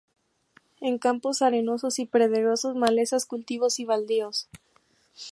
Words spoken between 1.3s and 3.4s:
arenosos y pedregosos, malezas,